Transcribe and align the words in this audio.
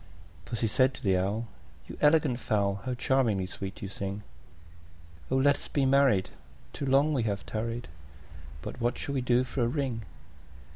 II. 0.03 0.07
Pussy 0.45 0.65
said 0.65 0.95
to 0.95 1.03
the 1.03 1.15
Owl, 1.15 1.45
"You 1.87 1.95
elegant 2.01 2.39
fowl, 2.39 2.81
How 2.85 2.95
charmingly 2.95 3.45
sweet 3.45 3.83
you 3.83 3.87
sing! 3.87 4.23
Oh! 5.29 5.35
let 5.35 5.57
us 5.57 5.67
be 5.67 5.85
married; 5.85 6.31
too 6.73 6.87
long 6.87 7.13
we 7.13 7.21
have 7.21 7.45
tarried: 7.45 7.87
But 8.63 8.81
what 8.81 8.97
shall 8.97 9.13
we 9.13 9.21
do 9.21 9.43
for 9.43 9.61
a 9.61 9.67
ring?" 9.67 10.01